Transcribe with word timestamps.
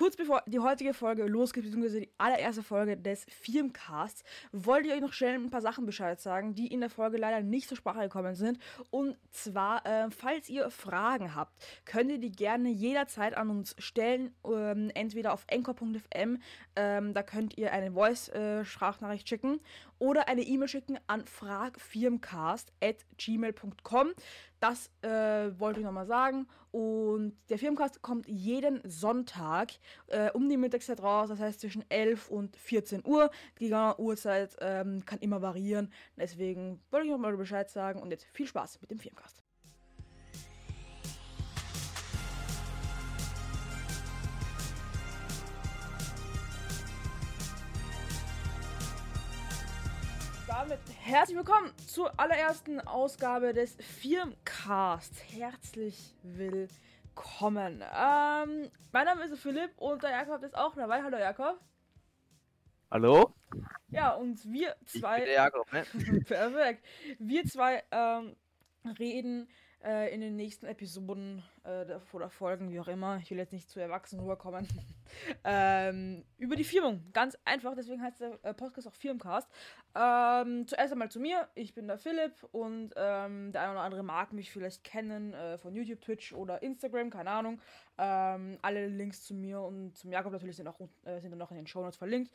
Kurz 0.00 0.16
bevor 0.16 0.42
die 0.46 0.60
heutige 0.60 0.94
Folge 0.94 1.26
losgeht, 1.26 1.64
beziehungsweise 1.64 2.00
die 2.00 2.08
allererste 2.16 2.62
Folge 2.62 2.96
des 2.96 3.26
Filmcasts, 3.28 4.24
wollte 4.50 4.88
ich 4.88 4.94
euch 4.94 5.02
noch 5.02 5.12
schnell 5.12 5.34
ein 5.34 5.50
paar 5.50 5.60
Sachen 5.60 5.84
Bescheid 5.84 6.18
sagen, 6.18 6.54
die 6.54 6.68
in 6.68 6.80
der 6.80 6.88
Folge 6.88 7.18
leider 7.18 7.42
nicht 7.42 7.68
zur 7.68 7.76
Sprache 7.76 8.00
gekommen 8.00 8.34
sind. 8.34 8.58
Und 8.88 9.18
zwar, 9.30 9.84
äh, 9.84 10.10
falls 10.10 10.48
ihr 10.48 10.70
Fragen 10.70 11.34
habt, 11.34 11.52
könnt 11.84 12.10
ihr 12.10 12.16
die 12.16 12.32
gerne 12.32 12.70
jederzeit 12.70 13.36
an 13.36 13.50
uns 13.50 13.76
stellen, 13.78 14.34
ähm, 14.42 14.90
entweder 14.94 15.34
auf 15.34 15.44
anchor.fm, 15.52 16.38
ähm, 16.76 17.12
da 17.12 17.22
könnt 17.22 17.58
ihr 17.58 17.70
eine 17.70 17.92
Voice-Sprachnachricht 17.92 19.26
äh, 19.26 19.28
schicken, 19.28 19.60
oder 19.98 20.28
eine 20.28 20.40
E-Mail 20.40 20.66
schicken 20.66 20.98
an 21.08 21.26
fragfirmcast.gmail.com. 21.26 24.14
Das 24.60 24.90
äh, 25.00 25.58
wollte 25.58 25.80
ich 25.80 25.86
nochmal 25.86 26.06
sagen. 26.06 26.46
Und 26.70 27.36
der 27.48 27.58
Firmencast 27.58 28.02
kommt 28.02 28.28
jeden 28.28 28.80
Sonntag 28.88 29.72
äh, 30.06 30.30
um 30.32 30.48
die 30.48 30.58
Mittagszeit 30.58 31.02
raus, 31.02 31.30
das 31.30 31.40
heißt 31.40 31.60
zwischen 31.60 31.84
11 31.90 32.28
und 32.28 32.56
14 32.56 33.02
Uhr. 33.04 33.30
Die 33.58 33.72
Uhrzeit 33.72 34.56
ähm, 34.60 35.04
kann 35.04 35.18
immer 35.20 35.42
variieren. 35.42 35.92
Deswegen 36.16 36.80
wollte 36.90 37.06
ich 37.06 37.12
nochmal 37.12 37.36
Bescheid 37.36 37.68
sagen 37.70 38.00
und 38.00 38.10
jetzt 38.10 38.26
viel 38.32 38.46
Spaß 38.46 38.80
mit 38.82 38.90
dem 38.90 38.98
Firmencast. 38.98 39.42
Damit 50.70 50.84
herzlich 51.00 51.36
willkommen 51.36 51.72
zur 51.88 52.20
allerersten 52.20 52.80
Ausgabe 52.80 53.52
des 53.52 53.74
Firmcast. 53.80 55.20
Herzlich 55.32 56.14
willkommen. 56.22 57.82
Ähm, 57.82 58.70
mein 58.92 59.04
Name 59.04 59.24
ist 59.24 59.36
Philipp 59.40 59.72
und 59.78 60.00
der 60.04 60.10
Jakob 60.10 60.44
ist 60.44 60.56
auch 60.56 60.76
dabei. 60.76 61.02
Hallo 61.02 61.18
Jakob. 61.18 61.58
Hallo? 62.88 63.34
Ja, 63.88 64.12
und 64.12 64.44
wir 64.52 64.76
zwei. 64.86 65.18
Ich 65.18 65.24
bin 65.24 65.32
der 65.32 65.42
Jakob, 65.42 65.72
ne? 65.72 65.84
Perfekt. 66.24 66.86
Wir 67.18 67.44
zwei 67.46 67.82
ähm, 67.90 68.36
reden 69.00 69.48
äh, 69.84 70.12
in 70.14 70.20
den 70.20 70.36
nächsten 70.36 70.66
Episoden 70.66 71.42
äh, 71.64 71.86
oder 72.12 72.30
Folgen, 72.30 72.70
wie 72.70 72.80
auch 72.80 72.88
immer, 72.88 73.18
ich 73.18 73.30
will 73.30 73.38
jetzt 73.38 73.52
nicht 73.52 73.68
zu 73.68 73.80
erwachsen 73.80 74.20
rüberkommen, 74.20 74.66
ähm, 75.44 76.24
über 76.38 76.56
die 76.56 76.64
Firmung. 76.64 77.02
Ganz 77.12 77.36
einfach, 77.44 77.74
deswegen 77.74 78.02
heißt 78.02 78.20
der 78.20 78.38
äh, 78.42 78.54
Podcast 78.54 78.88
auch 78.88 78.94
Firmcast. 78.94 79.48
Ähm, 79.94 80.66
zuerst 80.66 80.92
einmal 80.92 81.10
zu 81.10 81.18
mir, 81.18 81.48
ich 81.54 81.74
bin 81.74 81.88
der 81.88 81.98
Philipp 81.98 82.44
und 82.52 82.92
ähm, 82.96 83.52
der 83.52 83.62
eine 83.62 83.72
oder 83.72 83.80
andere 83.80 84.02
mag 84.02 84.32
mich 84.32 84.50
vielleicht 84.50 84.84
kennen 84.84 85.34
äh, 85.34 85.58
von 85.58 85.74
YouTube, 85.74 86.00
Twitch 86.00 86.32
oder 86.32 86.62
Instagram, 86.62 87.10
keine 87.10 87.30
Ahnung. 87.30 87.60
Ähm, 87.98 88.58
alle 88.62 88.86
Links 88.86 89.24
zu 89.24 89.34
mir 89.34 89.60
und 89.60 89.96
zum 89.96 90.12
Jakob 90.12 90.32
natürlich 90.32 90.56
sind 90.56 90.68
auch 90.68 90.80
äh, 91.04 91.20
sind 91.20 91.30
dann 91.30 91.38
noch 91.38 91.50
in 91.50 91.56
den 91.56 91.66
Show 91.66 91.82
Notes 91.82 91.96
verlinkt. 91.96 92.30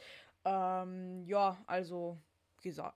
Ähm, 0.46 1.24
ja, 1.26 1.58
also 1.66 2.18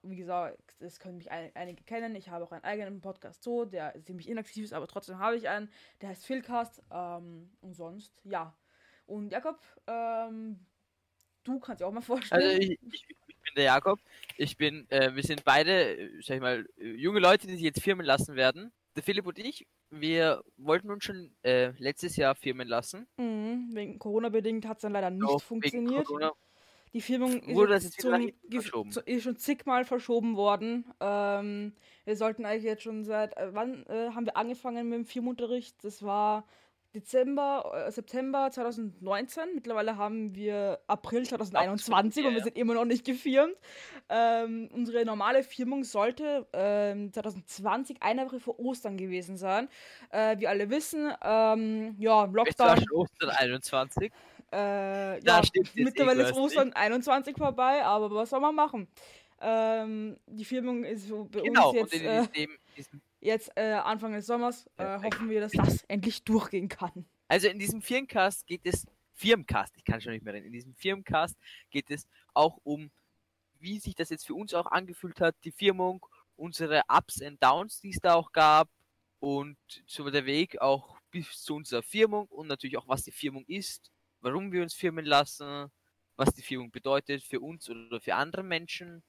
wie 0.04 0.16
gesagt, 0.16 0.76
das 0.80 1.00
können 1.00 1.18
mich 1.18 1.32
einige 1.32 1.84
kennen. 1.84 2.16
Ich 2.16 2.30
habe 2.30 2.44
auch 2.44 2.52
einen 2.52 2.64
eigenen 2.64 3.02
Podcast 3.02 3.44
so, 3.44 3.66
der 3.66 3.94
ziemlich 4.04 4.28
inaktiv 4.28 4.64
ist, 4.64 4.74
aber 4.74 4.88
trotzdem 4.88 5.20
habe 5.20 5.38
ich 5.38 5.48
einen. 5.48 5.72
Der 6.02 6.10
heißt 6.10 6.26
Philcast. 6.26 6.82
Ähm, 6.92 7.52
und 7.62 7.76
sonst, 7.76 8.20
ja. 8.24 8.56
Und 9.06 9.32
Jakob, 9.32 9.60
ähm, 9.88 10.60
du 11.44 11.60
kannst 11.60 11.82
dir 11.82 11.88
auch 11.88 11.92
mal 11.92 12.02
vorstellen. 12.02 12.42
Also 12.42 12.58
ich, 12.58 12.80
ich, 12.92 13.06
ich 13.28 13.38
bin 13.38 13.54
der 13.56 13.64
Jakob. 13.66 14.00
Ich 14.38 14.58
bin, 14.58 14.90
äh, 14.90 15.16
wir 15.16 15.24
sind 15.24 15.44
beide, 15.44 16.10
sag 16.22 16.36
ich 16.36 16.42
mal, 16.42 16.68
junge 16.78 17.20
Leute, 17.20 17.48
die 17.48 17.54
sich 17.54 17.64
jetzt 17.64 17.82
firmen 17.82 18.06
lassen 18.06 18.36
werden. 18.36 18.72
Der 18.96 19.04
Philipp 19.04 19.26
und 19.26 19.40
ich, 19.40 19.68
wir 19.92 20.44
wollten 20.58 20.92
uns 20.92 21.04
schon 21.04 21.34
äh, 21.44 21.72
letztes 21.78 22.16
Jahr 22.16 22.36
firmen 22.36 22.68
lassen. 22.68 23.08
Mhm, 23.18 23.70
wegen 23.74 24.00
Corona 24.00 24.30
bedingt 24.30 24.68
hat 24.68 24.78
es 24.78 24.82
dann 24.82 24.94
leider 24.94 25.10
nicht 25.10 25.24
Doch, 25.24 25.42
funktioniert. 25.42 26.06
Corona 26.06 26.32
die 26.94 27.02
Firmung 27.02 27.42
Wurde 27.54 27.76
ist, 27.76 28.00
zum, 28.00 28.32
ist 29.06 29.24
schon 29.24 29.38
zigmal 29.38 29.86
verschoben 29.86 30.36
worden. 30.36 30.86
Ähm, 31.00 31.74
wir 32.06 32.16
sollten 32.16 32.46
eigentlich 32.46 32.64
jetzt 32.64 32.84
schon 32.84 33.04
seit, 33.04 33.38
äh, 33.38 33.54
wann 33.54 33.86
äh, 33.88 34.10
haben 34.16 34.26
wir 34.26 34.38
angefangen 34.38 34.90
mit 34.90 34.98
dem 34.98 35.06
Firmenunterricht? 35.06 35.84
Das 35.84 36.02
war 36.02 36.46
Dezember, 36.96 37.86
äh, 37.88 37.92
September 37.92 38.50
2019. 38.50 39.54
Mittlerweile 39.54 39.98
haben 39.98 40.34
wir 40.34 40.80
April 40.88 41.24
2021 41.24 42.26
und 42.26 42.34
wir 42.34 42.44
sind 42.44 42.58
immer 42.58 42.74
noch 42.74 42.86
nicht 42.86 43.06
gefirmt. 43.06 43.56
Ähm, 44.10 44.70
unsere 44.74 45.06
normale 45.06 45.44
Firmung 45.44 45.84
sollte 45.84 46.48
ähm, 46.54 47.14
2020 47.14 48.02
eine 48.02 48.26
Woche 48.26 48.40
vor 48.40 48.60
Ostern 48.60 48.98
gewesen 48.98 49.38
sein. 49.38 49.70
Äh, 50.10 50.40
wie 50.40 50.48
alle 50.48 50.72
wissen, 50.72 51.14
ähm, 51.24 51.96
ja, 52.00 52.26
Lockdown. 52.26 52.68
War 52.68 52.78
schon 52.78 52.92
Ostern 52.92 53.30
21. 53.30 54.12
Äh, 54.52 55.24
ja, 55.24 55.42
mittlerweile 55.76 56.24
ist 56.24 56.34
Ostern 56.34 56.74
21 56.74 57.38
vorbei, 57.38 57.84
aber 57.84 58.10
was 58.12 58.32
soll 58.32 58.40
man 58.40 58.56
machen? 58.56 58.88
Ähm, 59.42 60.18
die 60.28 60.46
Firmung 60.46 60.84
ist 60.84 61.08
so 61.08 61.26
bei 61.26 61.42
genau, 61.42 61.70
uns 61.72 61.92
jetzt, 61.92 62.04
äh, 62.04 62.48
jetzt 63.22 63.52
äh, 63.56 63.74
Anfang 63.74 64.14
des 64.14 64.26
Sommers. 64.26 64.70
Äh, 64.78 65.00
hoffen 65.02 65.30
wir, 65.30 65.42
dass 65.42 65.52
das 65.52 65.84
endlich 65.88 66.24
durchgehen 66.24 66.68
kann. 66.68 67.06
Also 67.28 67.48
in 67.48 67.60
diesem 67.60 67.82
Firmencast 67.82 68.48
geht 68.48 68.62
es, 68.64 68.88
Firmencast, 69.14 69.76
ich 69.78 69.84
kann 69.86 70.02
schon 70.02 70.14
nicht 70.14 70.26
mehr 70.26 70.34
reden, 70.34 70.48
in 70.48 70.54
diesem 70.54 70.74
Firmencast 70.74 71.38
geht 71.70 71.92
es 71.92 72.08
auch 72.34 72.58
um, 72.64 72.90
wie 73.60 73.80
sich 73.80 73.94
das 73.94 74.10
jetzt 74.10 74.26
für 74.26 74.34
uns 74.34 74.54
auch 74.54 74.66
angefühlt 74.66 75.22
hat, 75.22 75.36
die 75.44 75.52
Firmung, 75.52 76.06
unsere 76.36 76.82
Ups 76.88 77.22
und 77.22 77.42
Downs, 77.44 77.82
die 77.82 77.90
es 77.90 78.00
da 78.02 78.16
auch 78.16 78.32
gab 78.32 78.70
und 79.20 79.58
so 79.86 80.10
der 80.10 80.26
Weg 80.26 80.60
auch 80.60 80.98
bis 81.12 81.44
zu 81.44 81.56
unserer 81.56 81.84
Firmung 81.84 82.28
und 82.28 82.48
natürlich 82.48 82.78
auch, 82.78 82.88
was 82.88 83.04
die 83.04 83.12
Firmung 83.12 83.46
ist 83.48 83.92
warum 84.22 84.52
wir 84.52 84.62
uns 84.62 84.74
firmen 84.74 85.06
lassen, 85.06 85.72
was 86.16 86.34
die 86.34 86.42
Firmung 86.42 86.72
bedeutet 86.72 87.24
für 87.24 87.40
uns 87.40 87.70
oder 87.70 88.00
für 88.02 88.16
andere 88.16 88.44
Menschen. 88.44 89.04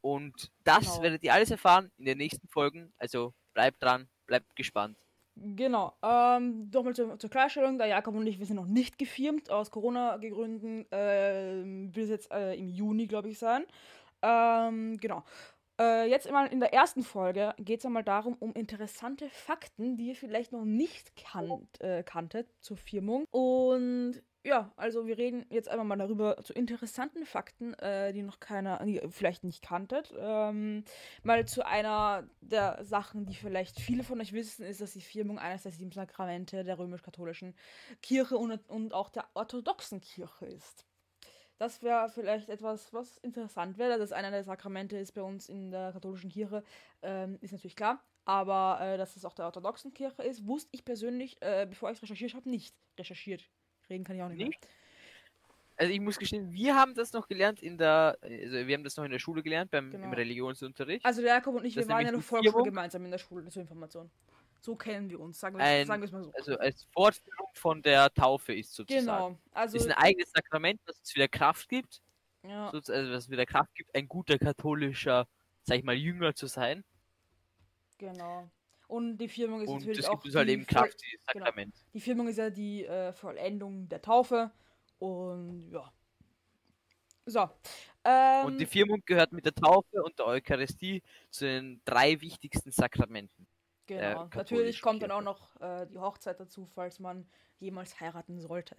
Und 0.00 0.52
das 0.64 0.84
genau. 0.84 1.02
werdet 1.02 1.22
ihr 1.24 1.32
alles 1.32 1.50
erfahren 1.50 1.90
in 1.98 2.04
den 2.04 2.18
nächsten 2.18 2.48
Folgen. 2.48 2.92
Also 2.98 3.34
bleibt 3.54 3.82
dran, 3.82 4.08
bleibt 4.26 4.54
gespannt. 4.56 4.98
Genau. 5.36 5.96
Ähm, 6.02 6.70
Nochmal 6.72 6.94
zur, 6.94 7.18
zur 7.18 7.30
Klarstellung, 7.30 7.76
der 7.76 7.88
Jakob 7.88 8.14
und 8.14 8.26
ich, 8.26 8.38
wir 8.38 8.46
sind 8.46 8.56
noch 8.56 8.66
nicht 8.66 8.98
gefirmt, 8.98 9.50
aus 9.50 9.70
Corona-Gründen 9.70 10.90
äh, 10.90 11.88
bis 11.92 12.08
jetzt 12.08 12.30
äh, 12.32 12.54
im 12.54 12.68
Juni, 12.68 13.06
glaube 13.06 13.28
ich, 13.28 13.38
sein. 13.38 13.66
Ähm, 14.22 14.96
genau. 14.96 15.24
Äh, 15.78 16.08
jetzt 16.08 16.30
mal 16.30 16.46
in 16.46 16.60
der 16.60 16.72
ersten 16.72 17.02
Folge 17.02 17.54
geht 17.58 17.80
es 17.80 17.86
einmal 17.86 18.04
darum, 18.04 18.36
um 18.38 18.52
interessante 18.54 19.28
Fakten, 19.28 19.96
die 19.96 20.08
ihr 20.08 20.16
vielleicht 20.16 20.52
noch 20.52 20.64
nicht 20.64 21.14
kannt, 21.16 21.80
äh, 21.82 22.02
kanntet 22.02 22.48
zur 22.60 22.78
Firmung. 22.78 23.26
Und 23.30 24.22
ja, 24.46 24.72
also 24.76 25.06
wir 25.06 25.18
reden 25.18 25.44
jetzt 25.50 25.68
einmal 25.68 25.84
mal 25.86 25.98
darüber 25.98 26.36
zu 26.42 26.52
interessanten 26.52 27.26
Fakten, 27.26 27.74
äh, 27.74 28.12
die 28.12 28.22
noch 28.22 28.38
keiner, 28.40 28.82
die 28.86 29.02
vielleicht 29.10 29.44
nicht 29.44 29.62
kanntet. 29.62 30.14
Ähm, 30.16 30.84
mal 31.24 31.46
zu 31.46 31.66
einer 31.66 32.28
der 32.40 32.82
Sachen, 32.84 33.26
die 33.26 33.34
vielleicht 33.34 33.80
viele 33.80 34.04
von 34.04 34.20
euch 34.20 34.32
wissen, 34.32 34.64
ist, 34.64 34.80
dass 34.80 34.92
die 34.92 35.00
Firmung 35.00 35.38
eines 35.38 35.64
der 35.64 35.72
sieben 35.72 35.90
Sakramente 35.92 36.64
der 36.64 36.78
römisch-katholischen 36.78 37.54
Kirche 38.00 38.38
und, 38.38 38.66
und 38.70 38.94
auch 38.94 39.10
der 39.10 39.26
orthodoxen 39.34 40.00
Kirche 40.00 40.46
ist. 40.46 40.86
Das 41.58 41.82
wäre 41.82 42.08
vielleicht 42.10 42.48
etwas, 42.48 42.92
was 42.92 43.16
interessant 43.18 43.78
wäre. 43.78 43.98
dass 43.98 44.12
einer 44.12 44.30
der 44.30 44.44
Sakramente 44.44 44.98
ist 44.98 45.12
bei 45.12 45.22
uns 45.22 45.48
in 45.48 45.70
der 45.70 45.92
katholischen 45.92 46.30
Kirche, 46.30 46.62
ähm, 47.02 47.38
ist 47.40 47.52
natürlich 47.52 47.76
klar. 47.76 48.02
Aber 48.26 48.78
äh, 48.80 48.98
dass 48.98 49.16
es 49.16 49.24
auch 49.24 49.34
der 49.34 49.46
orthodoxen 49.46 49.94
Kirche 49.94 50.22
ist, 50.22 50.46
wusste 50.46 50.68
ich 50.72 50.84
persönlich, 50.84 51.40
äh, 51.40 51.66
bevor 51.68 51.90
ich 51.90 51.96
es 51.96 52.02
recherchiert 52.02 52.34
habe, 52.34 52.50
nicht 52.50 52.74
recherchiert. 52.98 53.48
Reden 53.88 54.04
kann 54.04 54.16
ich 54.16 54.22
auch 54.22 54.28
nicht. 54.28 54.38
nicht? 54.38 54.60
Mehr. 54.60 54.70
Also 55.78 55.92
ich 55.92 56.00
muss 56.00 56.18
gestehen, 56.18 56.52
wir 56.52 56.74
haben 56.74 56.94
das 56.94 57.12
noch 57.12 57.28
gelernt 57.28 57.62
in 57.62 57.76
der, 57.76 58.16
also 58.22 58.66
wir 58.66 58.74
haben 58.74 58.84
das 58.84 58.96
noch 58.96 59.04
in 59.04 59.10
der 59.10 59.18
Schule 59.18 59.42
gelernt, 59.42 59.70
beim 59.70 59.90
genau. 59.90 60.06
im 60.06 60.12
Religionsunterricht. 60.12 61.04
Also 61.04 61.20
der 61.20 61.34
Jakob 61.34 61.54
und 61.54 61.64
ich, 61.66 61.74
das 61.74 61.86
wir 61.86 61.94
waren 61.94 62.06
ja 62.06 62.12
noch 62.12 62.22
Volksschule 62.22 62.64
gemeinsam 62.64 63.04
in 63.04 63.10
der 63.10 63.18
Schule 63.18 63.46
zur 63.48 63.62
Information. 63.62 64.10
So 64.66 64.74
kennen 64.74 65.08
wir 65.08 65.20
uns, 65.20 65.38
sagen 65.38 65.58
wir, 65.58 65.64
ein, 65.64 65.86
sagen 65.86 66.02
wir 66.02 66.06
es 66.06 66.12
mal 66.12 66.24
so. 66.24 66.32
Also 66.32 66.58
als 66.58 66.88
Fortführung 66.92 67.50
von 67.52 67.82
der 67.82 68.12
Taufe 68.12 68.52
ist 68.52 68.74
sozusagen. 68.74 69.06
Genau. 69.06 69.38
Also 69.52 69.76
ist 69.76 69.86
ein 69.86 69.92
eigenes 69.92 70.32
Sakrament, 70.32 70.80
das 70.86 70.98
uns 70.98 71.14
wieder 71.14 71.28
Kraft 71.28 71.68
gibt. 71.68 72.02
Ja. 72.42 72.70
also 72.70 72.92
was 72.92 73.30
wieder 73.30 73.46
Kraft 73.46 73.72
gibt, 73.76 73.94
ein 73.94 74.08
guter 74.08 74.40
katholischer, 74.40 75.28
sag 75.62 75.78
ich 75.78 75.84
mal, 75.84 75.94
Jünger 75.94 76.34
zu 76.34 76.48
sein. 76.48 76.82
Genau. 77.98 78.50
Und 78.88 79.18
die 79.18 79.28
Firmung 79.28 79.62
ist 79.62 79.68
und 79.68 79.78
natürlich 79.78 79.98
das 79.98 80.08
auch. 80.08 80.20
Gibt 80.20 80.34
halt 80.34 80.48
eben 80.48 80.66
Kraft, 80.66 81.00
dieses 81.00 81.24
genau. 81.28 81.44
Sakrament. 81.44 81.72
Genau. 81.72 81.90
Die 81.92 82.00
Firmung 82.00 82.26
ist 82.26 82.38
ja 82.38 82.50
die 82.50 82.84
äh, 82.86 83.12
Vollendung 83.12 83.88
der 83.88 84.02
Taufe. 84.02 84.50
Und 84.98 85.70
ja. 85.70 85.92
So. 87.24 87.48
Ähm, 88.02 88.46
und 88.46 88.58
die 88.58 88.66
Firmung 88.66 89.00
gehört 89.06 89.30
mit 89.30 89.44
der 89.44 89.54
Taufe 89.54 90.02
und 90.02 90.18
der 90.18 90.26
Eucharistie 90.26 91.04
zu 91.30 91.44
den 91.44 91.80
drei 91.84 92.20
wichtigsten 92.20 92.72
Sakramenten. 92.72 93.46
Genau, 93.86 94.24
äh, 94.24 94.36
natürlich 94.36 94.80
kommt 94.80 95.02
dann 95.02 95.10
auch 95.10 95.22
noch 95.22 95.60
äh, 95.60 95.86
die 95.86 95.98
Hochzeit 95.98 96.40
dazu, 96.40 96.66
falls 96.66 96.98
man 96.98 97.26
jemals 97.58 98.00
heiraten 98.00 98.40
sollte. 98.40 98.76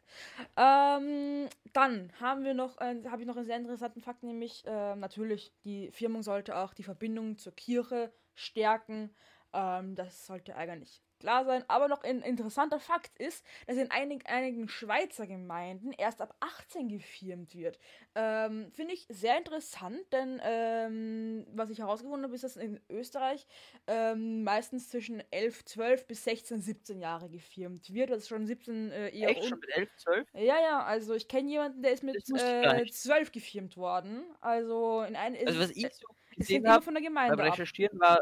Ähm, 0.55 1.47
dann 1.73 2.11
haben 2.19 2.43
wir 2.43 2.53
noch, 2.53 2.79
äh, 2.79 3.03
habe 3.09 3.21
ich 3.21 3.27
noch 3.27 3.37
einen 3.37 3.45
sehr 3.45 3.57
interessanten 3.57 4.01
Fakt, 4.01 4.23
nämlich 4.23 4.65
äh, 4.65 4.95
natürlich 4.95 5.53
die 5.63 5.91
Firmung 5.91 6.23
sollte 6.23 6.57
auch 6.57 6.73
die 6.73 6.83
Verbindung 6.83 7.37
zur 7.37 7.55
Kirche 7.55 8.11
stärken. 8.35 9.15
Ähm, 9.53 9.95
das 9.95 10.25
sollte 10.25 10.55
eigentlich 10.55 11.01
klar 11.19 11.45
sein. 11.45 11.63
Aber 11.67 11.87
noch 11.87 12.03
ein 12.03 12.21
interessanter 12.21 12.79
Fakt 12.79 13.17
ist, 13.19 13.45
dass 13.65 13.77
in 13.77 13.91
einig, 13.91 14.27
einigen 14.27 14.67
Schweizer 14.69 15.27
Gemeinden 15.27 15.91
erst 15.91 16.21
ab 16.21 16.35
18 16.39 16.89
gefirmt 16.89 17.55
wird. 17.55 17.79
Ähm, 18.15 18.71
Finde 18.73 18.93
ich 18.93 19.05
sehr 19.09 19.37
interessant, 19.37 20.01
denn 20.11 20.41
ähm, 20.43 21.45
was 21.53 21.69
ich 21.69 21.79
herausgefunden 21.79 22.23
habe, 22.23 22.35
ist, 22.35 22.43
dass 22.43 22.57
in 22.57 22.79
Österreich 22.89 23.47
ähm, 23.87 24.43
meistens 24.43 24.89
zwischen 24.89 25.23
11, 25.31 25.65
12 25.65 26.07
bis 26.07 26.23
16, 26.23 26.61
17 26.61 26.99
Jahre 26.99 27.29
gefirmt 27.29 27.93
wird. 27.93 28.09
Das 28.09 28.19
ist 28.19 28.29
schon 28.29 28.45
17 28.45 28.91
äh, 28.91 29.09
eher. 29.09 29.29
Echt 29.29 29.45
schon 29.45 29.59
mit 29.59 29.69
11, 29.75 29.89
12? 29.97 30.27
Ja, 30.33 30.59
ja, 30.61 30.83
also 30.83 31.13
ich 31.13 31.27
kenne 31.27 31.49
jemanden, 31.49 31.81
der 31.81 31.93
ist 31.93 32.03
mit 32.03 32.15
äh, 32.15 32.85
12 32.85 33.31
gefirmt 33.31 33.77
worden. 33.77 34.23
Also 34.41 35.01
in 35.01 35.15
einem. 35.15 35.37
Also 35.47 35.59
was 35.59 35.71
ich 35.71 35.93
so 35.93 36.07
gesehen 36.35 36.67
habe, 36.67 36.83
von 36.83 36.93
der 36.93 37.03
Gemeinde 37.03 37.37
Recherchieren 37.43 37.99
war 37.99 38.21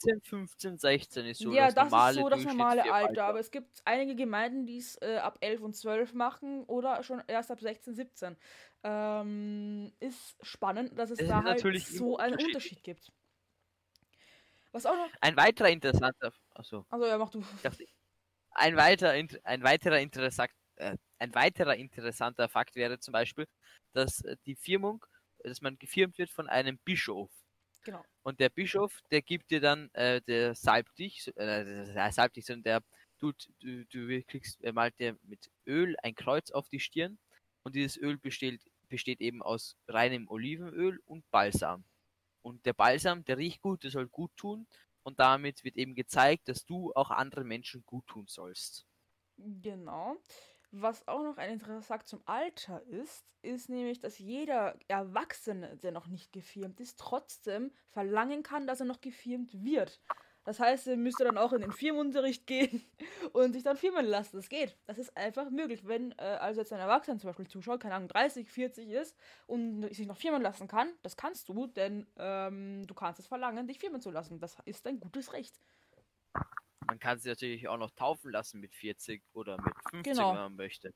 14, 0.00 0.20
15, 0.22 0.78
16 0.78 1.26
ist 1.26 1.40
so 1.40 1.52
ja, 1.52 1.66
das, 1.66 1.74
das 1.74 1.84
normale 1.90 2.10
ist 2.10 2.22
so 2.22 2.28
das 2.28 2.44
normale 2.44 2.92
Alter. 2.92 3.24
Aber 3.24 3.40
es 3.40 3.50
gibt 3.50 3.80
einige 3.84 4.14
Gemeinden, 4.14 4.66
die 4.66 4.78
es 4.78 4.96
äh, 5.00 5.16
ab 5.16 5.38
11 5.40 5.62
und 5.62 5.76
12 5.76 6.14
machen 6.14 6.64
oder 6.64 7.02
schon 7.02 7.22
erst 7.26 7.50
ab 7.50 7.60
16, 7.60 7.94
17. 7.94 8.36
Ähm, 8.84 9.92
ist 10.00 10.36
spannend, 10.42 10.98
dass 10.98 11.10
es, 11.10 11.20
es 11.20 11.28
da 11.28 11.42
halt 11.42 11.60
so 11.86 12.16
einen 12.16 12.36
Unterschied 12.38 12.82
gibt. 12.82 13.10
Was 14.72 14.86
auch 14.86 14.96
noch? 14.96 15.10
Ein 15.20 15.36
weiterer 15.36 15.70
interessanter. 15.70 16.32
Achso. 16.54 16.84
Also 16.90 17.06
ja, 17.06 17.18
mach 17.18 17.30
du. 17.30 17.42
Ein, 18.50 18.76
weiter, 18.76 19.10
ein 19.10 19.62
weiterer 19.62 20.00
interessant, 20.00 20.50
äh, 20.76 20.96
ein 21.18 21.34
weiterer 21.34 21.76
interessanter 21.76 22.48
Fakt 22.48 22.76
wäre 22.76 22.98
zum 22.98 23.12
Beispiel, 23.12 23.46
dass 23.92 24.22
äh, 24.22 24.36
die 24.46 24.56
Firmung, 24.56 25.04
dass 25.38 25.60
man 25.60 25.78
gefirmt 25.78 26.18
wird 26.18 26.30
von 26.30 26.48
einem 26.48 26.78
Bischof. 26.78 27.30
Genau. 27.88 28.04
Und 28.22 28.38
der 28.38 28.50
Bischof, 28.50 29.00
der 29.10 29.22
gibt 29.22 29.50
dir 29.50 29.62
dann, 29.62 29.88
äh, 29.94 30.20
der 30.20 30.54
salbt 30.54 30.98
dich, 30.98 31.28
äh, 31.36 31.64
der 31.64 32.12
salbt 32.12 32.36
dich, 32.36 32.44
sondern 32.44 32.62
der 32.64 32.82
tut, 33.18 33.48
du, 33.60 33.86
du 33.86 34.22
kriegst, 34.24 34.60
er 34.60 34.74
malt 34.74 34.98
dir 34.98 35.16
mit 35.22 35.50
Öl 35.66 35.96
ein 36.02 36.14
Kreuz 36.14 36.50
auf 36.50 36.68
die 36.68 36.80
Stirn 36.80 37.18
und 37.62 37.74
dieses 37.74 37.96
Öl 37.96 38.18
besteht, 38.18 38.60
besteht 38.90 39.22
eben 39.22 39.42
aus 39.42 39.74
reinem 39.88 40.28
Olivenöl 40.28 41.00
und 41.06 41.24
Balsam. 41.30 41.84
Und 42.42 42.66
der 42.66 42.74
Balsam, 42.74 43.24
der 43.24 43.38
riecht 43.38 43.62
gut, 43.62 43.84
der 43.84 43.90
soll 43.90 44.06
gut 44.06 44.36
tun 44.36 44.66
und 45.02 45.18
damit 45.18 45.64
wird 45.64 45.76
eben 45.76 45.94
gezeigt, 45.94 46.46
dass 46.50 46.66
du 46.66 46.92
auch 46.92 47.10
anderen 47.10 47.48
Menschen 47.48 47.82
gut 47.86 48.06
tun 48.06 48.26
sollst. 48.28 48.84
Genau. 49.38 50.16
Was 50.70 51.06
auch 51.08 51.22
noch 51.22 51.38
ein 51.38 51.50
interessanter 51.50 52.04
zum 52.04 52.22
Alter 52.26 52.82
ist, 52.84 53.24
ist 53.42 53.68
nämlich, 53.68 54.00
dass 54.00 54.18
jeder 54.18 54.76
Erwachsene, 54.88 55.76
der 55.78 55.92
noch 55.92 56.08
nicht 56.08 56.32
gefirmt 56.32 56.80
ist, 56.80 56.98
trotzdem 56.98 57.72
verlangen 57.90 58.42
kann, 58.42 58.66
dass 58.66 58.80
er 58.80 58.86
noch 58.86 59.00
gefirmt 59.00 59.64
wird. 59.64 60.00
Das 60.44 60.60
heißt, 60.60 60.86
er 60.88 60.96
müsste 60.96 61.24
dann 61.24 61.36
auch 61.36 61.52
in 61.52 61.60
den 61.60 61.72
Firmenunterricht 61.72 62.46
gehen 62.46 62.82
und 63.32 63.52
sich 63.52 63.62
dann 63.62 63.76
firmen 63.76 64.06
lassen. 64.06 64.36
Das 64.36 64.48
geht. 64.48 64.76
Das 64.86 64.98
ist 64.98 65.14
einfach 65.16 65.50
möglich. 65.50 65.86
Wenn 65.86 66.12
äh, 66.12 66.22
also 66.22 66.60
jetzt 66.60 66.72
ein 66.72 66.80
Erwachsener 66.80 67.18
zum 67.18 67.28
Beispiel 67.28 67.48
zuschaut, 67.48 67.80
keine 67.80 67.94
Ahnung, 67.94 68.08
30, 68.08 68.48
40 68.48 68.88
ist 68.88 69.16
und 69.46 69.82
sich 69.94 70.06
noch 70.06 70.16
firmen 70.16 70.40
lassen 70.40 70.66
kann, 70.66 70.90
das 71.02 71.16
kannst 71.16 71.48
du, 71.50 71.66
denn 71.66 72.06
ähm, 72.16 72.86
du 72.86 72.94
kannst 72.94 73.20
es 73.20 73.26
verlangen, 73.26 73.66
dich 73.66 73.78
firmen 73.78 74.00
zu 74.00 74.10
lassen. 74.10 74.40
Das 74.40 74.56
ist 74.64 74.86
ein 74.86 75.00
gutes 75.00 75.32
Recht. 75.34 75.60
Man 76.88 76.98
kann 76.98 77.18
sie 77.18 77.28
natürlich 77.28 77.68
auch 77.68 77.76
noch 77.76 77.90
taufen 77.90 78.32
lassen 78.32 78.60
mit 78.60 78.74
40 78.74 79.22
oder 79.34 79.58
mit 79.60 79.74
50, 79.90 80.02
genau. 80.04 80.30
wenn 80.30 80.40
man 80.40 80.56
möchte. 80.56 80.94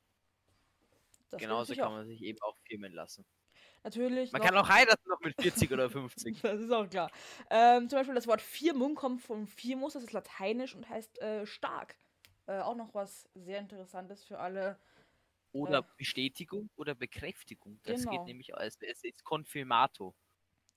Das 1.31 1.41
Genauso 1.41 1.75
kann 1.75 1.93
man 1.93 2.07
sich 2.07 2.23
eben 2.23 2.41
auch 2.41 2.57
firmen 2.67 2.93
lassen. 2.93 3.27
Natürlich. 3.85 4.33
Man 4.33 4.41
kann 4.41 4.57
auch 4.57 4.69
heiraten 4.69 5.07
noch 5.09 5.21
mit 5.21 5.35
40 5.41 5.71
oder 5.71 5.91
50. 5.91 6.41
das 6.43 6.61
ist 6.61 6.71
auch 6.71 6.89
klar. 6.89 7.11
Ähm, 7.51 7.91
zum 7.91 7.99
Beispiel 7.99 8.15
das 8.15 8.27
Wort 8.27 8.41
Firmung 8.41 8.95
kommt 8.95 9.21
vom 9.21 9.47
Firmus, 9.47 9.93
das 9.93 10.03
ist 10.03 10.13
lateinisch 10.13 10.75
und 10.75 10.89
heißt 10.89 11.21
äh, 11.21 11.45
stark. 11.47 11.95
Äh, 12.47 12.61
auch 12.61 12.77
noch 12.77 12.95
was 12.95 13.29
sehr 13.35 13.59
Interessantes 13.59 14.25
für 14.25 14.39
alle. 14.39 14.79
Oder 15.53 15.81
äh, 15.81 15.97
Bestätigung 15.99 16.71
oder 16.77 16.95
Bekräftigung. 16.95 17.81
Das 17.83 18.01
genau. 18.01 18.13
geht 18.13 18.25
nämlich 18.25 18.55
als 18.55 18.81
es 18.81 19.05
ist 19.05 19.25
Confirmato. 19.25 20.15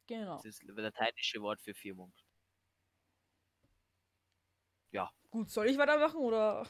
Genau. 0.08 0.36
Das 0.36 0.46
ist 0.46 0.62
das 0.68 0.76
lateinische 0.76 1.42
Wort 1.42 1.62
für 1.62 1.74
Firmung 1.74 2.12
ja. 4.96 5.12
Gut, 5.36 5.50
soll 5.50 5.68
ich 5.68 5.78
weitermachen 5.78 6.22
oder? 6.22 6.66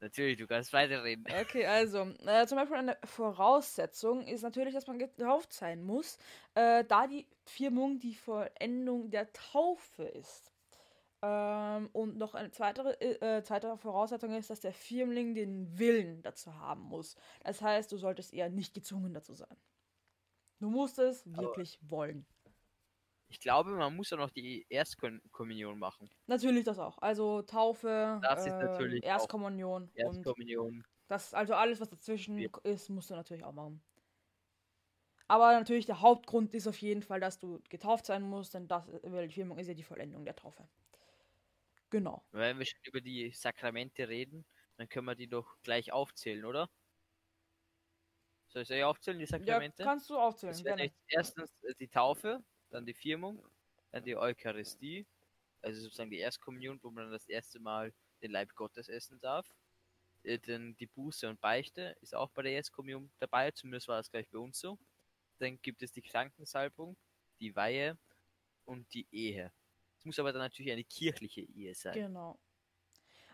Natürlich, 0.00 0.38
du 0.38 0.46
kannst 0.46 0.72
weiterreden. 0.72 1.26
Okay, 1.42 1.66
also, 1.66 2.06
äh, 2.24 2.46
zum 2.46 2.56
Beispiel 2.56 2.78
eine 2.78 2.96
Voraussetzung 3.04 4.26
ist 4.26 4.40
natürlich, 4.40 4.72
dass 4.72 4.86
man 4.86 4.98
getauft 4.98 5.52
sein 5.52 5.82
muss, 5.82 6.16
äh, 6.54 6.82
da 6.84 7.06
die 7.06 7.26
Firmung 7.44 7.98
die 7.98 8.14
Vollendung 8.14 9.10
der 9.10 9.30
Taufe 9.34 10.04
ist. 10.04 10.50
Ähm, 11.20 11.90
und 11.92 12.16
noch 12.16 12.34
eine 12.34 12.52
zweite, 12.52 12.98
äh, 13.02 13.42
zweite 13.42 13.76
Voraussetzung 13.76 14.34
ist, 14.34 14.48
dass 14.48 14.60
der 14.60 14.72
Firmling 14.72 15.34
den 15.34 15.78
Willen 15.78 16.22
dazu 16.22 16.54
haben 16.54 16.84
muss. 16.84 17.16
Das 17.44 17.60
heißt, 17.60 17.92
du 17.92 17.98
solltest 17.98 18.32
eher 18.32 18.48
nicht 18.48 18.72
gezwungen 18.72 19.12
dazu 19.12 19.34
sein. 19.34 19.58
Du 20.58 20.70
musst 20.70 20.98
es 20.98 21.26
wirklich 21.26 21.78
Aber 21.82 21.90
wollen. 21.90 22.26
Ich 23.28 23.40
glaube, 23.40 23.70
man 23.70 23.94
muss 23.96 24.10
ja 24.10 24.16
noch 24.16 24.30
die 24.30 24.66
Erstkommunion 24.68 25.78
machen. 25.78 26.10
Natürlich 26.26 26.64
das 26.64 26.78
auch. 26.78 26.98
Also 26.98 27.42
Taufe, 27.42 28.20
das 28.22 28.46
äh, 28.46 29.00
Erstkommunion. 29.02 29.90
Erstkommunion. 29.94 30.84
das, 31.08 31.34
also 31.34 31.54
alles, 31.54 31.80
was 31.80 31.88
dazwischen 31.88 32.38
ja. 32.38 32.48
ist, 32.62 32.88
musst 32.88 33.10
du 33.10 33.14
natürlich 33.14 33.44
auch 33.44 33.52
machen. 33.52 33.82
Aber 35.28 35.52
natürlich 35.52 35.86
der 35.86 36.00
Hauptgrund 36.00 36.54
ist 36.54 36.68
auf 36.68 36.80
jeden 36.80 37.02
Fall, 37.02 37.18
dass 37.18 37.38
du 37.38 37.60
getauft 37.68 38.06
sein 38.06 38.22
musst, 38.22 38.54
denn 38.54 38.68
das, 38.68 38.86
die 38.86 39.28
Firmung 39.28 39.58
ist 39.58 39.66
ja 39.66 39.74
die 39.74 39.82
Vollendung 39.82 40.24
der 40.24 40.36
Taufe. 40.36 40.68
Genau. 41.90 42.24
Wenn 42.30 42.58
wir 42.58 42.66
schon 42.66 42.80
über 42.84 43.00
die 43.00 43.32
Sakramente 43.32 44.08
reden, 44.08 44.44
dann 44.76 44.88
können 44.88 45.06
wir 45.06 45.16
die 45.16 45.28
doch 45.28 45.56
gleich 45.62 45.92
aufzählen, 45.92 46.44
oder? 46.44 46.68
Soll 48.48 48.62
ich 48.62 48.68
sie 48.68 48.84
aufzählen, 48.84 49.18
die 49.18 49.26
Sakramente? 49.26 49.82
Ja, 49.82 49.88
kannst 49.88 50.08
du 50.10 50.16
aufzählen, 50.16 50.56
gerne. 50.62 50.92
Erstens 51.08 51.50
äh, 51.62 51.74
die 51.78 51.88
Taufe, 51.88 52.44
dann 52.70 52.86
die 52.86 52.94
Firmung, 52.94 53.42
dann 53.92 54.04
die 54.04 54.16
Eucharistie, 54.16 55.06
also 55.62 55.80
sozusagen 55.82 56.10
die 56.10 56.18
Erstkommunion, 56.18 56.78
wo 56.82 56.90
man 56.90 57.04
dann 57.04 57.12
das 57.12 57.28
erste 57.28 57.58
Mal 57.60 57.92
den 58.22 58.30
Leib 58.30 58.54
Gottes 58.54 58.88
essen 58.88 59.20
darf. 59.20 59.46
Äh, 60.22 60.38
dann 60.38 60.76
die 60.76 60.86
Buße 60.86 61.28
und 61.28 61.40
Beichte 61.40 61.96
ist 62.00 62.14
auch 62.14 62.30
bei 62.30 62.42
der 62.42 62.52
Erstkommunion 62.52 63.10
dabei, 63.18 63.50
zumindest 63.50 63.88
war 63.88 63.96
das 63.96 64.10
gleich 64.10 64.28
bei 64.28 64.38
uns 64.38 64.58
so. 64.58 64.78
Dann 65.38 65.60
gibt 65.62 65.82
es 65.82 65.92
die 65.92 66.02
Krankensalbung, 66.02 66.96
die 67.40 67.54
Weihe 67.54 67.98
und 68.64 68.92
die 68.94 69.06
Ehe. 69.12 69.52
Es 69.98 70.04
muss 70.04 70.18
aber 70.18 70.32
dann 70.32 70.42
natürlich 70.42 70.72
eine 70.72 70.84
kirchliche 70.84 71.42
Ehe 71.42 71.74
sein. 71.74 71.94
Genau. 71.94 72.38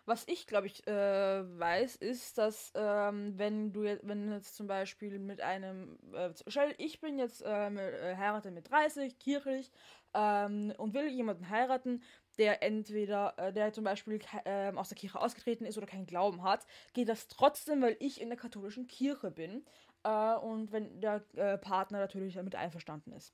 Was 0.05 0.27
ich, 0.27 0.47
glaube 0.47 0.67
ich, 0.67 0.85
äh, 0.85 1.59
weiß, 1.59 1.95
ist, 1.95 2.37
dass 2.37 2.73
ähm, 2.75 3.37
wenn 3.37 3.71
du 3.71 3.83
jetzt, 3.83 4.05
wenn 4.05 4.31
jetzt 4.33 4.55
zum 4.55 4.67
Beispiel 4.67 5.17
mit 5.17 5.39
einem, 5.39 5.97
äh, 6.13 6.33
ich 6.77 6.99
bin 6.99 7.17
jetzt 7.17 7.41
äh, 7.45 7.69
mit, 7.69 7.93
äh, 7.93 8.15
heirate 8.17 8.51
mit 8.51 8.69
30, 8.69 9.17
kirchlich, 9.17 9.71
ähm, 10.13 10.73
und 10.77 10.93
will 10.93 11.07
jemanden 11.09 11.49
heiraten, 11.49 12.03
der 12.37 12.61
entweder, 12.63 13.33
äh, 13.37 13.53
der 13.53 13.73
zum 13.73 13.83
Beispiel 13.83 14.19
äh, 14.45 14.71
aus 14.73 14.89
der 14.89 14.97
Kirche 14.97 15.19
ausgetreten 15.19 15.65
ist 15.65 15.77
oder 15.77 15.87
keinen 15.87 16.05
Glauben 16.05 16.43
hat, 16.43 16.65
geht 16.93 17.09
das 17.09 17.27
trotzdem, 17.27 17.81
weil 17.81 17.97
ich 17.99 18.21
in 18.21 18.29
der 18.29 18.37
katholischen 18.37 18.87
Kirche 18.87 19.31
bin. 19.31 19.65
Äh, 20.03 20.35
und 20.35 20.71
wenn 20.71 20.99
der 21.01 21.23
äh, 21.35 21.57
Partner 21.57 21.99
natürlich 21.99 22.35
damit 22.35 22.55
einverstanden 22.55 23.13
ist. 23.13 23.33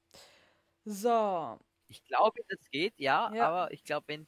So. 0.86 1.60
Ich 1.88 2.04
glaube, 2.04 2.40
das 2.48 2.60
geht, 2.70 2.94
ja, 3.00 3.34
ja. 3.34 3.48
aber 3.48 3.74
ich 3.74 3.84
glaube, 3.84 4.08
wenn 4.08 4.28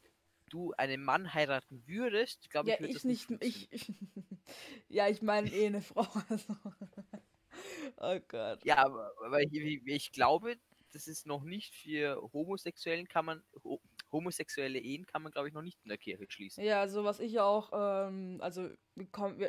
du 0.51 0.73
einen 0.73 1.03
Mann 1.03 1.33
heiraten 1.33 1.83
würdest, 1.87 2.49
glaube 2.49 2.69
ja, 2.69 2.75
ich, 2.75 2.81
würde 2.81 2.93
ich 2.93 3.03
nicht. 3.03 3.31
Ich, 3.39 3.71
ich, 3.71 3.93
ja, 4.89 5.07
ich 5.07 5.21
meine 5.21 5.49
eh 5.51 5.67
eine 5.67 5.81
Frau. 5.81 6.07
Also. 7.97 8.17
oh 8.17 8.19
Gott. 8.27 8.63
Ja, 8.63 8.77
aber, 8.77 9.11
aber 9.23 9.41
ich, 9.41 9.81
ich, 9.85 10.11
glaube, 10.13 10.55
das 10.93 11.07
ist 11.07 11.27
noch 11.27 11.43
nicht 11.43 11.75
für 11.75 12.29
Homosexuellen 12.33 13.07
kann 13.07 13.25
man 13.25 13.43
homosexuelle 14.11 14.79
Ehen 14.79 15.05
kann 15.05 15.21
man 15.21 15.31
glaube 15.31 15.47
ich 15.47 15.53
noch 15.53 15.61
nicht 15.61 15.79
in 15.83 15.89
der 15.89 15.97
Kirche 15.97 16.25
schließen. 16.29 16.63
Ja, 16.63 16.81
also 16.81 17.03
was 17.03 17.19
ich 17.19 17.39
auch 17.39 17.71
ähm, 17.73 18.39
also 18.41 18.69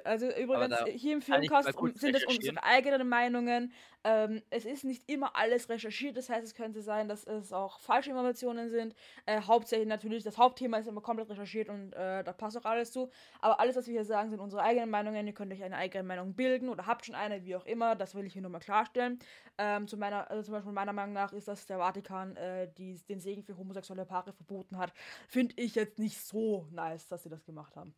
also 0.04 0.26
übrigens, 0.26 0.76
hier 0.94 1.14
im 1.14 1.22
Filmcast 1.22 1.78
sind 1.94 2.16
es 2.16 2.24
unsere 2.26 2.62
eigenen 2.62 3.08
Meinungen. 3.08 3.72
Ähm, 4.04 4.42
es 4.50 4.64
ist 4.64 4.84
nicht 4.84 5.08
immer 5.08 5.36
alles 5.36 5.68
recherchiert, 5.68 6.16
das 6.16 6.28
heißt, 6.28 6.44
es 6.44 6.54
könnte 6.54 6.82
sein, 6.82 7.06
dass 7.06 7.24
es 7.24 7.52
auch 7.52 7.78
falsche 7.78 8.10
Informationen 8.10 8.68
sind. 8.68 8.96
Äh, 9.26 9.40
hauptsächlich 9.42 9.86
natürlich, 9.86 10.24
das 10.24 10.38
Hauptthema 10.38 10.78
ist 10.78 10.88
immer 10.88 11.00
komplett 11.00 11.30
recherchiert 11.30 11.68
und 11.68 11.92
äh, 11.92 12.24
da 12.24 12.32
passt 12.32 12.56
auch 12.56 12.64
alles 12.64 12.90
zu. 12.90 13.10
Aber 13.40 13.60
alles, 13.60 13.76
was 13.76 13.86
wir 13.86 13.92
hier 13.92 14.04
sagen, 14.04 14.30
sind 14.30 14.40
unsere 14.40 14.62
eigenen 14.62 14.90
Meinungen. 14.90 15.26
Ihr 15.26 15.34
könnt 15.34 15.52
euch 15.52 15.62
eine 15.62 15.76
eigene 15.76 16.02
Meinung 16.02 16.34
bilden 16.34 16.68
oder 16.68 16.86
habt 16.86 17.06
schon 17.06 17.14
eine, 17.14 17.44
wie 17.44 17.54
auch 17.54 17.64
immer. 17.64 17.94
Das 17.94 18.16
will 18.16 18.26
ich 18.26 18.32
hier 18.32 18.42
nur 18.42 18.50
mal 18.50 18.58
klarstellen. 18.58 19.20
Ähm, 19.58 19.86
zu 19.86 19.96
meiner, 19.96 20.28
also 20.30 20.42
zum 20.42 20.54
Beispiel 20.54 20.72
meiner 20.72 20.92
Meinung 20.92 21.12
nach 21.12 21.32
ist, 21.32 21.46
dass 21.46 21.66
der 21.66 21.78
Vatikan 21.78 22.34
äh, 22.36 22.68
die, 22.76 23.00
den 23.08 23.20
Segen 23.20 23.44
für 23.44 23.56
homosexuelle 23.56 24.04
Paare 24.04 24.32
verboten 24.32 24.78
hat. 24.78 24.92
Finde 25.28 25.54
ich 25.56 25.76
jetzt 25.76 26.00
nicht 26.00 26.20
so 26.20 26.66
nice, 26.72 27.06
dass 27.06 27.22
sie 27.22 27.28
das 27.28 27.44
gemacht 27.44 27.76
haben. 27.76 27.94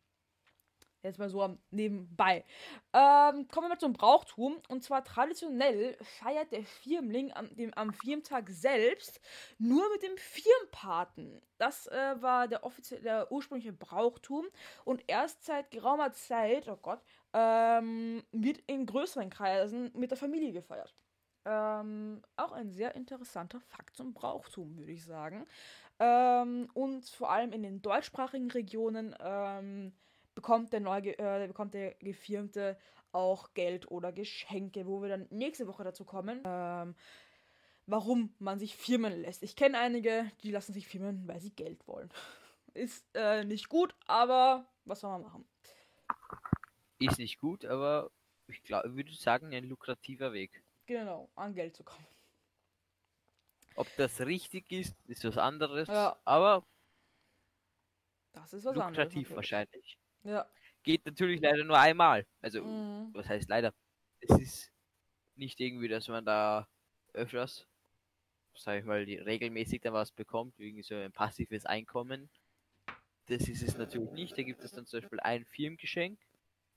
Jetzt 1.05 1.19
mal 1.19 1.29
so 1.29 1.57
nebenbei. 1.69 2.43
Ähm, 2.93 3.47
kommen 3.47 3.65
wir 3.65 3.69
mal 3.69 3.79
zum 3.79 3.93
Brauchtum. 3.93 4.57
Und 4.69 4.83
zwar 4.83 5.03
traditionell 5.03 5.95
feiert 6.01 6.51
der 6.51 6.63
Firmling 6.63 7.31
am, 7.31 7.55
dem, 7.55 7.73
am 7.75 7.93
Firmtag 7.93 8.49
selbst 8.49 9.21
nur 9.59 9.87
mit 9.91 10.01
dem 10.01 10.17
Firmpaten. 10.17 11.41
Das 11.57 11.87
äh, 11.87 12.21
war 12.21 12.47
der 12.47 12.63
offizielle, 12.63 13.01
der 13.03 13.31
ursprüngliche 13.31 13.73
Brauchtum. 13.73 14.45
Und 14.83 15.03
erst 15.07 15.45
seit 15.45 15.69
geraumer 15.69 16.11
Zeit, 16.11 16.67
oh 16.67 16.77
Gott, 16.81 17.01
ähm, 17.33 18.23
wird 18.31 18.59
in 18.65 18.85
größeren 18.85 19.29
Kreisen 19.29 19.91
mit 19.93 20.09
der 20.09 20.17
Familie 20.17 20.53
gefeiert. 20.53 20.95
Ähm, 21.45 22.23
auch 22.37 22.51
ein 22.53 22.71
sehr 22.71 22.95
interessanter 22.95 23.59
Fakt 23.61 23.95
zum 23.95 24.13
Brauchtum, 24.15 24.75
würde 24.77 24.91
ich 24.91 25.05
sagen. 25.05 25.45
Ähm, 25.99 26.67
und 26.73 27.05
vor 27.05 27.31
allem 27.31 27.53
in 27.53 27.61
den 27.61 27.81
deutschsprachigen 27.81 28.49
Regionen 28.49 29.15
ähm, 29.19 29.93
bekommt 30.35 30.73
der, 30.73 30.81
neu, 30.81 30.99
äh, 30.99 31.47
bekommt 31.47 31.73
der 31.73 31.95
Gefirmte 31.95 32.77
auch 33.11 33.53
Geld 33.53 33.89
oder 33.89 34.11
Geschenke, 34.11 34.85
wo 34.85 35.01
wir 35.01 35.09
dann 35.09 35.27
nächste 35.29 35.67
Woche 35.67 35.83
dazu 35.83 36.03
kommen, 36.03 36.43
ähm, 36.45 36.95
warum 37.87 38.35
man 38.39 38.59
sich 38.59 38.75
firmen 38.75 39.21
lässt. 39.21 39.41
Ich 39.41 39.55
kenne 39.55 39.79
einige, 39.79 40.29
die 40.43 40.51
lassen 40.51 40.73
sich 40.73 40.87
firmen, 40.87 41.27
weil 41.27 41.39
sie 41.39 41.51
Geld 41.51 41.87
wollen. 41.87 42.09
Ist 42.73 43.05
äh, 43.13 43.45
nicht 43.45 43.69
gut, 43.69 43.95
aber 44.05 44.65
was 44.83 44.99
soll 44.99 45.11
man 45.11 45.21
machen? 45.21 45.47
Ist 46.99 47.17
nicht 47.19 47.39
gut, 47.39 47.63
aber 47.63 48.11
ich 48.47 48.61
glaube, 48.63 48.93
würde 48.95 49.13
sagen, 49.13 49.53
ein 49.53 49.63
lukrativer 49.63 50.33
Weg. 50.33 50.61
Genau, 50.85 51.29
an 51.35 51.55
Geld 51.55 51.75
zu 51.75 51.83
kommen. 51.83 52.05
Ob 53.75 53.87
das 53.97 54.21
richtig 54.21 54.71
ist, 54.71 54.95
ist 55.07 55.23
was 55.23 55.37
anderes. 55.37 55.87
Ja. 55.87 56.17
Aber 56.25 56.65
Das 58.33 58.53
ist 58.53 58.65
was 58.65 58.75
lukrativ 58.75 59.29
anderes. 59.29 59.35
wahrscheinlich. 59.35 59.97
Ja. 60.25 60.45
Geht 60.83 61.05
natürlich 61.05 61.41
leider 61.41 61.63
nur 61.63 61.79
einmal. 61.79 62.25
Also, 62.41 62.63
Mhm. 62.63 63.09
was 63.13 63.27
heißt 63.27 63.49
leider? 63.49 63.73
Es 64.19 64.37
ist 64.39 64.71
nicht 65.35 65.59
irgendwie, 65.59 65.87
dass 65.87 66.07
man 66.07 66.25
da 66.25 66.67
öfters, 67.13 67.67
sag 68.55 68.79
ich 68.79 68.85
mal, 68.85 69.05
die, 69.05 69.17
regelmäßig 69.17 69.81
da 69.81 69.93
was 69.93 70.11
bekommt, 70.11 70.59
irgendwie 70.59 70.83
so 70.83 70.95
ein 70.95 71.11
passives 71.11 71.65
Einkommen. 71.65 72.29
Das 73.27 73.47
ist 73.47 73.63
es 73.63 73.77
natürlich 73.77 74.11
nicht. 74.11 74.37
Da 74.37 74.43
gibt 74.43 74.63
es 74.63 74.71
dann 74.71 74.85
zum 74.85 75.01
Beispiel 75.01 75.19
ein 75.21 75.45
Firmengeschenk 75.45 76.19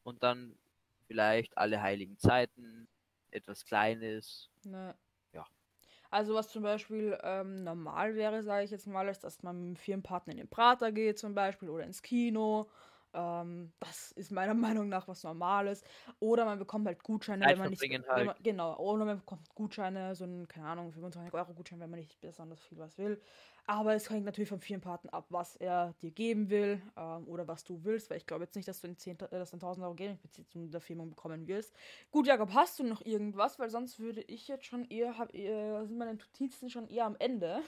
und 0.05 0.23
dann 0.23 0.59
vielleicht 1.07 1.57
alle 1.59 1.83
heiligen 1.83 2.19
Zeiten, 2.19 2.89
etwas 3.31 3.65
Kleines. 3.65 4.51
Ne. 4.65 4.95
Ja. 5.33 5.47
Also 6.11 6.35
was 6.35 6.49
zum 6.49 6.63
Beispiel 6.63 7.19
ähm, 7.23 7.65
normal 7.65 8.15
wäre, 8.15 8.43
sage 8.43 8.65
ich 8.65 8.71
jetzt 8.71 8.87
mal, 8.87 9.09
ist, 9.09 9.25
dass 9.25 9.43
man 9.43 9.59
mit 9.59 9.69
dem 9.69 9.77
Firmenpartner 9.77 10.33
in 10.33 10.39
den 10.39 10.49
Prater 10.49 10.93
geht 10.93 11.19
zum 11.19 11.35
Beispiel 11.35 11.69
oder 11.69 11.85
ins 11.85 12.03
Kino. 12.03 12.71
Ähm, 13.19 13.73
das 13.81 14.13
ist 14.13 14.31
meiner 14.31 14.55
Meinung 14.79 14.89
nach 14.89 15.09
was 15.09 15.25
Normales. 15.25 15.83
Oder 16.21 16.45
man 16.45 16.59
bekommt 16.59 16.87
halt 16.87 17.03
Gutscheine, 17.03 17.45
wenn 17.47 17.59
man 17.59 17.71
nicht... 17.71 17.83
Wenn 17.83 18.07
halt. 18.07 18.27
man, 18.27 18.37
genau, 18.43 18.77
oder 18.79 19.05
man 19.05 19.19
bekommt 19.19 19.53
Gutscheine, 19.55 20.15
so 20.15 20.25
ein, 20.25 20.47
keine 20.47 20.69
Ahnung, 20.69 20.93
25 20.93 21.35
Euro 21.35 21.55
Gutschein, 21.55 21.81
wenn 21.81 21.91
man 21.91 22.01
nicht 22.01 22.21
besonders 22.21 22.63
viel 22.63 22.79
was 22.79 22.97
will. 22.99 23.21
Aber 23.67 23.95
es 23.95 24.09
hängt 24.09 24.25
natürlich 24.25 24.49
vom 24.49 24.61
Firmenpartner 24.61 25.13
ab, 25.13 25.27
was 25.29 25.57
er 25.57 25.95
dir 26.01 26.11
geben 26.11 26.49
will 26.49 26.81
ähm, 26.97 27.29
oder 27.29 27.47
was 27.49 27.65
du 27.65 27.85
willst, 27.85 28.09
weil 28.09 28.17
ich 28.17 28.27
glaube 28.27 28.45
jetzt 28.45 28.57
nicht, 28.57 28.67
dass 28.67 28.81
du 28.81 28.87
in 28.87 28.97
10, 28.97 29.19
äh, 29.21 29.29
dass 29.31 29.51
du 29.51 29.57
1000 29.57 29.85
Euro 29.85 29.95
Geldbezug 29.95 30.47
mit 30.55 30.73
der 30.73 30.81
Firma 30.81 31.05
bekommen 31.05 31.47
wirst. 31.47 31.75
Gut, 32.11 32.27
Jakob, 32.27 32.55
hast 32.55 32.79
du 32.79 32.85
noch 32.85 33.05
irgendwas? 33.05 33.59
Weil 33.59 33.69
sonst 33.69 33.99
würde 33.99 34.23
ich 34.23 34.49
jetzt 34.49 34.65
schon 34.65 34.87
eher, 34.87 35.19
hab, 35.19 35.35
eher 35.35 35.87
sind 35.87 35.99
meine 35.99 36.15
Notizen 36.15 36.71
schon 36.71 36.89
eher 36.89 37.05
am 37.05 37.17
Ende. 37.19 37.61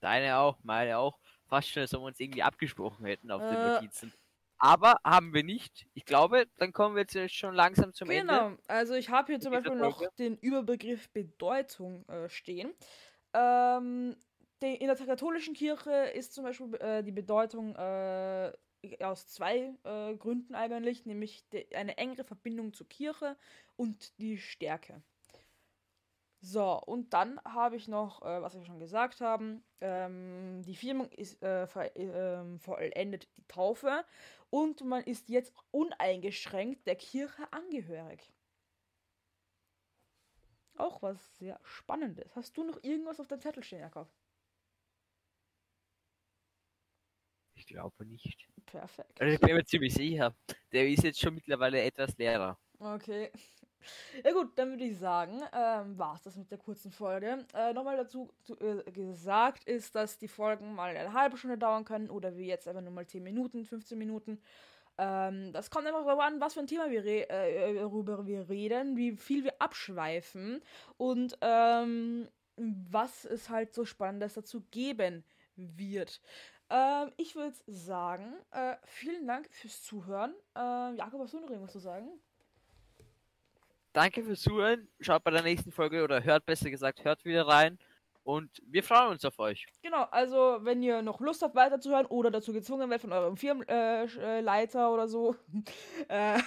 Deine 0.00 0.38
auch, 0.38 0.58
meine 0.64 0.98
auch. 0.98 1.18
Fast 1.50 1.68
schon, 1.68 1.82
als 1.82 1.94
ob 1.94 2.02
wir 2.02 2.06
uns 2.06 2.20
irgendwie 2.20 2.42
abgesprochen 2.42 3.04
hätten 3.04 3.30
auf 3.30 3.42
den 3.42 3.56
Äh. 3.56 3.74
Notizen. 3.74 4.14
Aber 4.62 4.96
haben 5.04 5.32
wir 5.34 5.42
nicht. 5.42 5.86
Ich 5.94 6.04
glaube, 6.04 6.46
dann 6.58 6.72
kommen 6.72 6.94
wir 6.94 7.06
jetzt 7.08 7.34
schon 7.34 7.54
langsam 7.54 7.92
zum 7.92 8.10
Ende. 8.10 8.32
genau, 8.32 8.56
also 8.68 8.94
ich 8.94 9.08
habe 9.08 9.32
hier 9.32 9.40
zum 9.40 9.52
Beispiel 9.52 9.74
noch 9.74 10.02
den 10.18 10.36
Überbegriff 10.36 11.08
Bedeutung 11.10 12.06
äh, 12.08 12.28
stehen. 12.28 12.74
Ähm, 13.32 14.16
die, 14.62 14.74
in 14.74 14.86
der 14.86 14.96
katholischen 14.96 15.54
Kirche 15.54 15.90
ist 16.14 16.34
zum 16.34 16.44
Beispiel 16.44 16.74
äh, 16.74 17.02
die 17.02 17.10
Bedeutung 17.12 17.74
äh, 17.74 18.52
aus 19.00 19.28
zwei 19.28 19.74
äh, 19.84 20.14
Gründen 20.16 20.54
eigentlich, 20.54 21.06
nämlich 21.06 21.48
de, 21.48 21.74
eine 21.74 21.96
engere 21.96 22.24
Verbindung 22.24 22.74
zur 22.74 22.88
Kirche 22.88 23.36
und 23.76 24.18
die 24.20 24.38
Stärke. 24.38 25.02
So, 26.42 26.80
und 26.80 27.12
dann 27.12 27.38
habe 27.44 27.76
ich 27.76 27.86
noch, 27.86 28.22
äh, 28.22 28.40
was 28.40 28.54
wir 28.54 28.64
schon 28.64 28.78
gesagt 28.78 29.20
haben, 29.20 29.62
ähm, 29.82 30.62
die 30.62 30.74
Firmung 30.74 31.10
ist 31.12 31.42
äh, 31.42 31.66
ver, 31.66 31.94
ähm, 31.96 32.58
vollendet 32.58 33.28
die 33.36 33.46
Taufe 33.46 34.04
und 34.48 34.82
man 34.82 35.04
ist 35.04 35.28
jetzt 35.28 35.52
uneingeschränkt 35.70 36.86
der 36.86 36.96
Kirche 36.96 37.52
angehörig. 37.52 38.32
Auch 40.78 41.02
was 41.02 41.36
sehr 41.36 41.60
Spannendes. 41.62 42.34
Hast 42.34 42.56
du 42.56 42.64
noch 42.64 42.82
irgendwas 42.82 43.20
auf 43.20 43.28
deinem 43.28 43.42
Zettel 43.42 43.62
stehen, 43.62 43.80
Jakob? 43.80 44.08
Ich 47.54 47.66
glaube 47.66 48.06
nicht. 48.06 48.48
Perfekt. 48.64 49.20
Also 49.20 49.34
ich 49.34 49.40
bin 49.40 49.54
mir 49.54 49.64
ziemlich 49.64 49.92
sicher. 49.92 50.34
Der 50.72 50.88
ist 50.88 51.04
jetzt 51.04 51.20
schon 51.20 51.34
mittlerweile 51.34 51.82
etwas 51.82 52.16
leerer. 52.16 52.58
Okay. 52.78 53.30
Ja 54.24 54.32
gut, 54.32 54.50
dann 54.56 54.70
würde 54.70 54.84
ich 54.84 54.98
sagen, 54.98 55.40
ähm, 55.52 55.98
war 55.98 56.14
es 56.14 56.22
das 56.22 56.36
mit 56.36 56.50
der 56.50 56.58
kurzen 56.58 56.90
Folge. 56.90 57.44
Äh, 57.54 57.72
Nochmal 57.72 57.96
dazu 57.96 58.28
zu, 58.42 58.54
äh, 58.60 58.90
gesagt 58.90 59.64
ist, 59.64 59.94
dass 59.94 60.18
die 60.18 60.28
Folgen 60.28 60.74
mal 60.74 60.94
eine 60.94 61.12
halbe 61.12 61.36
Stunde 61.36 61.58
dauern 61.58 61.84
können 61.84 62.10
oder 62.10 62.36
wie 62.36 62.46
jetzt 62.46 62.68
einfach 62.68 62.82
nur 62.82 62.92
mal 62.92 63.06
10 63.06 63.22
Minuten, 63.22 63.64
15 63.64 63.98
Minuten. 63.98 64.40
Ähm, 64.98 65.52
das 65.52 65.70
kommt 65.70 65.86
einfach 65.86 66.04
darauf 66.04 66.20
an, 66.20 66.40
was 66.40 66.54
für 66.54 66.60
ein 66.60 66.66
Thema 66.66 66.90
wir, 66.90 67.04
re 67.04 67.28
äh, 67.30 67.82
worüber 67.84 68.26
wir 68.26 68.48
reden, 68.48 68.96
wie 68.96 69.16
viel 69.16 69.44
wir 69.44 69.54
abschweifen 69.60 70.62
und 70.98 71.38
ähm, 71.40 72.28
was 72.56 73.24
es 73.24 73.48
halt 73.48 73.72
so 73.72 73.84
Spannendes 73.84 74.34
dazu 74.34 74.62
geben 74.70 75.24
wird. 75.56 76.20
Ähm, 76.68 77.12
ich 77.16 77.34
würde 77.34 77.56
sagen, 77.66 78.34
äh, 78.50 78.76
vielen 78.84 79.26
Dank 79.26 79.48
fürs 79.50 79.82
Zuhören. 79.82 80.34
Ähm, 80.54 80.96
Jakob, 80.96 81.20
hast 81.22 81.34
du 81.34 81.40
noch 81.40 81.50
irgendwas 81.50 81.72
zu 81.72 81.80
sagen? 81.80 82.08
Danke 83.92 84.22
fürs 84.22 84.40
Zuhören. 84.40 84.88
Schaut 85.00 85.24
bei 85.24 85.30
der 85.30 85.42
nächsten 85.42 85.72
Folge 85.72 86.04
oder 86.04 86.22
hört 86.22 86.46
besser 86.46 86.70
gesagt, 86.70 87.04
hört 87.04 87.24
wieder 87.24 87.46
rein. 87.46 87.78
Und 88.22 88.62
wir 88.66 88.82
freuen 88.82 89.08
uns 89.08 89.24
auf 89.24 89.38
euch. 89.38 89.66
Genau, 89.82 90.04
also 90.10 90.58
wenn 90.60 90.82
ihr 90.82 91.02
noch 91.02 91.20
Lust 91.20 91.42
habt 91.42 91.54
weiterzuhören 91.54 92.06
oder 92.06 92.30
dazu 92.30 92.52
gezwungen 92.52 92.88
werdet 92.90 93.02
von 93.02 93.12
eurem 93.12 93.36
Firmenleiter 93.36 94.22
äh, 94.22 94.40
Leiter 94.40 94.92
oder 94.92 95.08
so, 95.08 95.34
äh, 96.08 96.38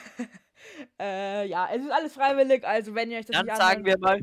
äh, 1.00 1.48
ja, 1.48 1.70
es 1.74 1.84
ist 1.84 1.92
alles 1.92 2.14
freiwillig, 2.14 2.64
also 2.66 2.96
wenn 2.96 3.12
ihr 3.12 3.20
euch 3.20 3.26
das 3.26 3.36
Dann 3.36 3.48
nicht 3.48 3.58
sagen 3.58 3.86
wir 3.86 3.98
mal, 3.98 4.22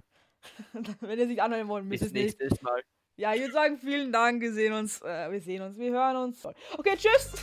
wenn 1.01 1.19
ihr 1.19 1.27
sich 1.27 1.43
anhören 1.43 1.69
wollt, 1.69 1.85
müsst 1.85 2.03
bis 2.03 2.03
ihr 2.03 2.07
es 2.07 2.13
nicht. 2.13 2.41
nächstes 2.41 2.63
Mal. 2.63 2.83
Ja, 3.17 3.35
ich 3.35 3.41
würde 3.41 3.53
sagen, 3.53 3.79
vielen 3.79 4.13
Dank, 4.13 4.41
wir 4.41 4.53
sehen 4.53 4.73
uns, 4.73 5.03
äh, 5.03 5.31
wir 5.31 5.41
sehen 5.41 5.61
uns, 5.61 5.77
wir 5.77 5.91
hören 5.91 6.17
uns. 6.17 6.47
Okay, 6.79 6.97
tschüss! 6.97 7.35